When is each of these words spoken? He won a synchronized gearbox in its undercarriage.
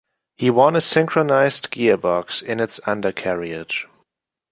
He 0.37 0.49
won 0.49 0.75
a 0.75 0.81
synchronized 0.81 1.69
gearbox 1.69 2.41
in 2.41 2.59
its 2.59 2.79
undercarriage. 2.87 3.87